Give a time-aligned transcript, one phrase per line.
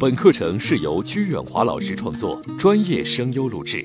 [0.00, 3.84] 本课程是由鞠远华老师创作，专业声优录制。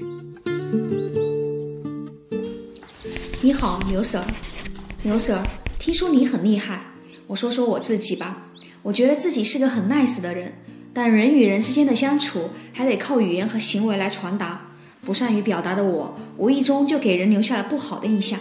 [3.42, 4.24] 你好，刘 Sir。
[5.04, 5.44] 刘 Sir，
[5.78, 6.86] 听说你很厉害，
[7.28, 8.38] 我说说我自己吧。
[8.82, 10.54] 我觉得自己是个很 nice 的人，
[10.94, 14.68] 但人与人之间的相处还得靠语言和行为来传达。
[15.02, 18.40] 不善于表达的我，无意中就给人留下了不好的印象。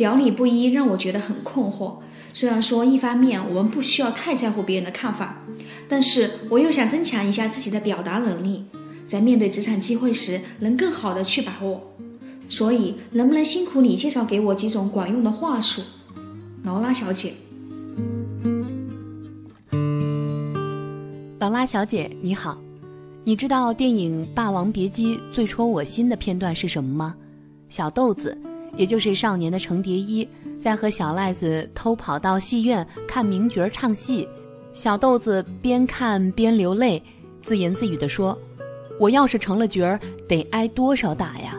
[0.00, 1.96] 表里不一让我觉得很困惑。
[2.32, 5.42] 虽然说一方面我们不需要太在乎别人的看法，
[5.86, 8.64] 但是我又想增强一下自己的表达能力，
[9.06, 11.92] 在面对职场机会时能更好的去把握。
[12.48, 15.82] 所以，能不能辛苦你介绍给我几种管用的话术，
[16.64, 17.34] 劳拉小姐？
[21.40, 22.58] 劳拉小姐你好，
[23.22, 27.14] 你知道电影《霸王别姬》最戳我心的片段是什么吗？
[27.68, 28.34] 小豆子，
[28.76, 30.28] 也就是少年的程蝶衣。
[30.58, 34.28] 在和小赖子偷跑到戏院看名角唱戏，
[34.74, 37.02] 小豆子边看边流泪，
[37.42, 38.38] 自言自语地说
[39.00, 41.58] ：“我要是成了角儿，得挨多少打呀？”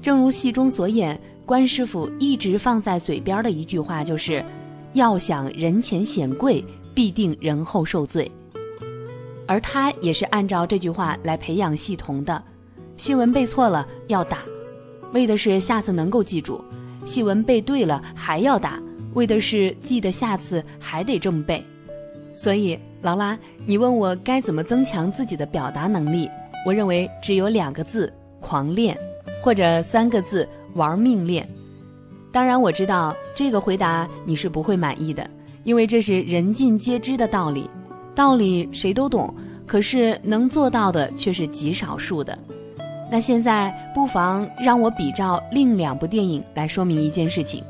[0.00, 4.44] 正如戏中所演，关师傅一直放在嘴边的一句话就是
[4.94, 6.64] ：“要想人前显贵，
[6.94, 8.30] 必定人后受罪。”
[9.48, 12.40] 而他也是按照这句话来培养戏童的，
[12.96, 14.38] 新闻背错了要打，
[15.16, 16.62] 为的是下次能够记住。
[17.04, 18.82] 细文背对了还要打，
[19.14, 21.64] 为的是记得下次还得这么背。
[22.34, 26.28] 所以劳拉，你问我该怎么增强自己的表达能力？
[26.66, 28.98] 我认为只有两个字：狂练，
[29.40, 31.48] 或者三个字：玩命练。
[32.32, 35.30] 当然，我知道这个回答你是不会满意的，
[35.64, 37.70] 因为这是人尽皆知的道理，
[38.14, 39.32] 道理谁都懂，
[39.64, 42.36] 可是能做到的却是极少数的。
[43.08, 47.62] 那现在不妨让我比照另两部电影来说明一件事情。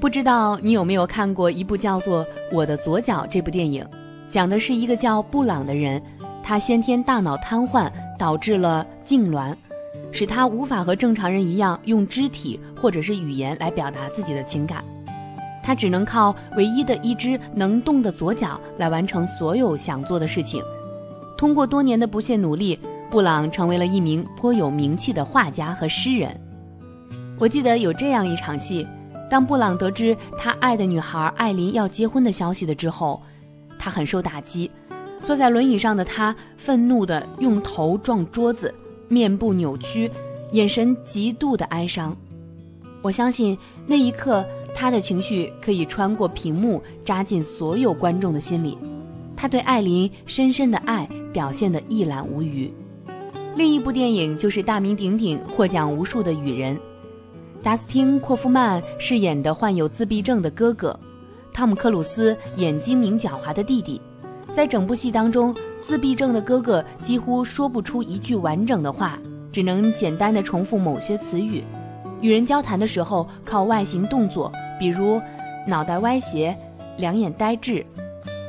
[0.00, 3.86] 不知道你有没有看过一部叫做《我的左脚》这部电影，
[4.28, 6.02] 讲的是一个叫布朗的人，
[6.42, 9.54] 他先天大脑瘫痪，导致了痉挛，
[10.10, 14.82] 使他无法和正常人一样用肢体或者是语言来表达自己的情感，
[15.62, 20.60] 他只能靠唯一的一只能动的左脚来完成所有想做的事情。
[21.38, 22.76] 通过多年的不懈努力。
[23.12, 26.34] 布朗成为了一名颇有名气的画家和诗人。
[27.38, 28.86] 我记得有这样一场戏：
[29.30, 33.22] 当布朗得知他爱的女孩艾琳要结婚的消息的之后，
[33.78, 34.70] 他很受打击。
[35.20, 38.74] 坐在轮椅上的他愤怒地用头撞桌子，
[39.08, 40.10] 面部扭曲，
[40.52, 42.16] 眼神极度的哀伤。
[43.02, 44.42] 我相信那一刻
[44.74, 48.78] 他的情绪可以穿过屏幕扎进所有观众的心里。
[49.36, 52.72] 他对艾琳深深的爱表现得一览无余。
[53.54, 56.74] 另一部电影就是大名鼎鼎、获奖无数的《雨人》，
[57.62, 60.98] 达斯汀·霍夫曼饰演的患有自闭症的哥哥，
[61.52, 64.00] 汤姆·克鲁斯演精明狡猾的弟弟。
[64.50, 69.18] 在整部戏当中，自闭症的哥哥几乎说不出一句完整的话，
[69.52, 71.62] 只能简单的重复某些词语。
[72.22, 75.20] 与人交谈的时候，靠外形动作，比如
[75.68, 76.56] 脑袋歪斜、
[76.96, 77.84] 两眼呆滞，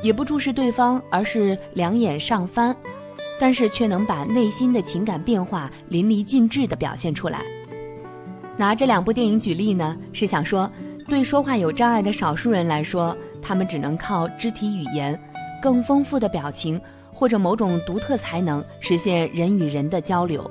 [0.02, 2.74] 也不注视对方，而是两眼上翻。
[3.38, 7.40] 但是却能把内心的情感变化淋漓尽致地表现出来。
[8.56, 10.70] 拿这两部电影举例呢，是想说，
[11.08, 15.18] 对说话有障碍的少数人来说，他们只能靠肢体语言、
[15.60, 16.80] 更丰富的表情
[17.12, 20.48] 或者某种独特才能实现人与人的交流。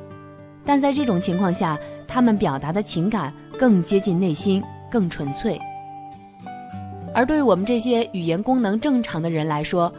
[0.65, 4.61] 但在这种情况下，他们表达的情感更接近内心，
[4.91, 5.59] 更纯粹。
[7.13, 9.93] 而对于我们这些语言功能正常的人来说，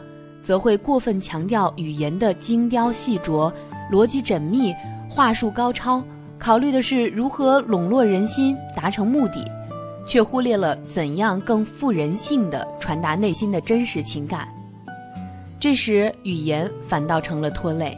[0.45, 3.51] 则会过分强调语言的精雕细琢、
[3.91, 4.71] 逻辑缜密、
[5.09, 6.03] 话术高超，
[6.37, 9.43] 考虑的是如何笼络人心、达成目的，
[10.05, 14.47] 却忽略了怎样更富人性的传达内心的真实情感。
[15.59, 17.97] 这时，语言反倒成了拖累。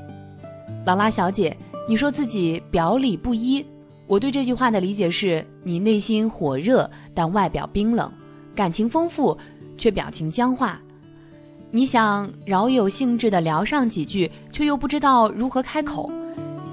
[0.86, 1.54] 劳拉小姐，
[1.86, 3.66] 你说自己表里不一，
[4.08, 8.10] 我对这句话的理解是：你内心火热，但外表冰冷；
[8.56, 9.38] 感情丰富，
[9.78, 10.80] 却表情僵化。
[11.70, 16.10] 你想饶有兴致地聊上几句，却又不知道如何开口，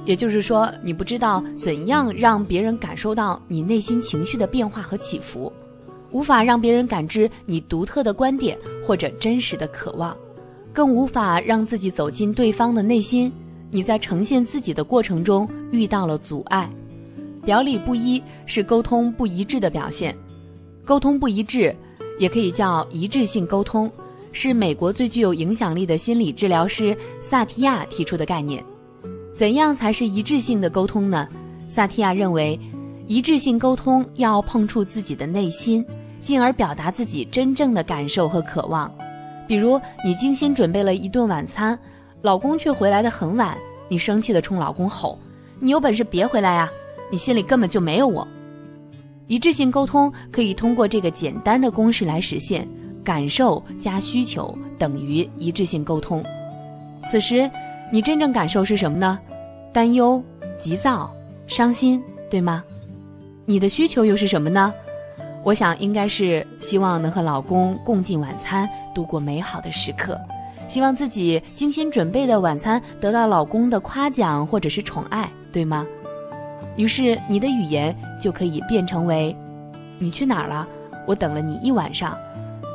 [0.05, 5.53] 也就是说，你不知道怎样让别人感受到你内心情绪的变化和起伏，
[6.13, 10.17] 无法让别人感知你独特的观点或者真实的渴望，
[10.73, 13.33] 更无法让自己走进对方的内心。
[13.71, 16.71] 你在呈现自己的过程中遇到了阻碍，
[17.45, 20.17] 表里不一是沟通不一致的表现，
[20.85, 21.75] 沟通不一致
[22.17, 23.91] 也可以叫一致性沟通。
[24.35, 28.63] 是美国最具有影响力的心理治疗师萨提亚提出的概念。
[29.35, 31.27] 怎样才是一致性的沟通呢？
[31.69, 32.59] 萨提亚认为，
[33.07, 35.85] 一致性沟通要碰触自己的内心，
[36.21, 38.93] 进而表达自己真正的感受和渴望。
[39.47, 41.79] 比如你精心准备了一顿晚餐，
[42.21, 43.57] 老公却回来的很晚，
[43.89, 45.19] 你生气的冲老公吼
[45.61, 46.71] ：“你有本事别回来呀！
[47.11, 48.27] 你心里根本就没有我。”
[49.27, 52.69] 一致性沟通可以通过这个简单的公式来实现：
[53.05, 56.25] 感受加需求等于一致性沟通。
[57.05, 57.49] 此时，
[57.93, 59.19] 你真正感受是什么呢？
[59.73, 60.23] 担忧、
[60.59, 61.13] 急躁、
[61.47, 62.65] 伤心，对吗？
[63.45, 64.73] 你的需求又是什么呢？
[65.45, 70.19] 我想应该是希望能和老公共进晚餐，度过美好的时刻，
[70.67, 75.87] 希望自己精心准备的晚餐得到老公的夸奖或者是宠爱，对吗？
[76.77, 79.37] 于是你的语言就可以变成为：
[79.99, 80.67] 你去哪儿了？
[81.07, 82.19] 我等了你一晚上，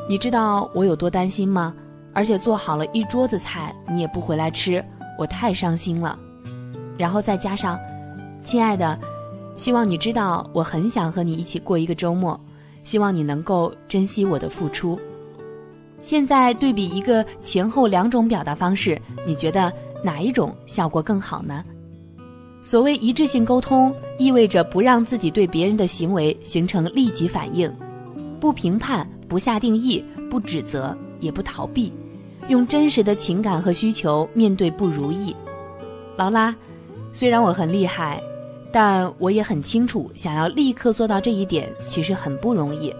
[0.10, 1.72] 你知道我有多担心吗？
[2.14, 4.84] 而且做好了一桌子菜，你也不回来吃，
[5.20, 6.18] 我太伤心了。
[6.98, 7.80] 然后再加上，
[8.44, 9.00] 亲爱的，
[9.56, 12.40] 希望你知道我很想和你一起过一个周末。
[12.84, 15.00] 希望你能够珍惜我的付出。
[16.00, 19.72] 现在对比一个前后两种表达方式，你觉得
[20.04, 21.64] 哪一种效果更好呢？
[22.64, 27.72] 所谓一致性沟通，意味着不让自己对别人的行为形成立即反应，
[28.40, 31.94] 不评判，不下定义，不指责，也不逃避，
[32.50, 35.34] 用真实的情感和需求面对不如意。
[36.18, 36.54] 劳拉，
[37.14, 38.22] 虽然我很厉害。
[38.72, 42.94] 但我也很清楚，想要立刻做到这一点，其实很不容易。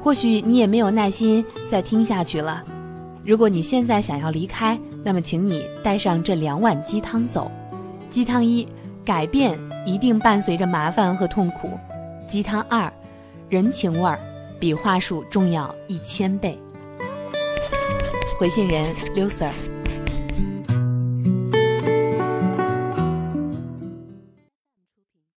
[0.00, 2.62] 或许你也没有耐心再听下去了。
[3.24, 7.50] 如果你现在想要离开，那么请你带上这两碗鸡汤走。
[8.10, 8.64] 鸡汤一，
[9.04, 11.76] 改变一定伴随着麻烦和痛苦。
[12.28, 12.88] 鸡汤二，
[13.48, 14.20] 人情味儿
[14.62, 16.56] 比话术重要一千倍。
[18.38, 19.71] 回信人刘 Sir。